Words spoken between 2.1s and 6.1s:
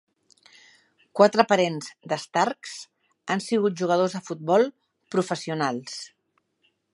de Starks han sigut jugadors de futbol professionals.